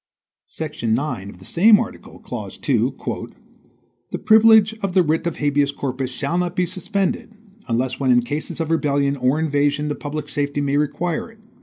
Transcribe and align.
Section 0.47 0.95
9, 0.95 1.29
of 1.29 1.37
the 1.37 1.45
same 1.45 1.79
article, 1.79 2.17
clause 2.17 2.57
2 2.57 2.95
"The 4.09 4.17
privilege 4.17 4.73
of 4.81 4.95
the 4.95 5.03
writ 5.03 5.27
of 5.27 5.35
habeas 5.37 5.71
corpus 5.71 6.09
shall 6.09 6.39
not 6.39 6.55
be 6.55 6.65
suspended, 6.65 7.33
unless 7.67 7.99
when 7.99 8.09
in 8.09 8.21
cases 8.23 8.59
of 8.59 8.71
rebellion 8.71 9.15
or 9.15 9.39
invasion 9.39 9.89
the 9.89 9.93
public 9.93 10.27
safety 10.27 10.59
may 10.59 10.75
require 10.77 11.29
it." 11.29 11.37